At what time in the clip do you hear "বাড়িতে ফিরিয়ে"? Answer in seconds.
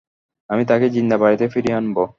1.17-1.77